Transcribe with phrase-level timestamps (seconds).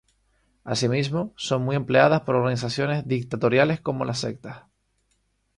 [0.63, 4.63] Asimismo, son muy empleadas por organizaciones dictatoriales como las sectas.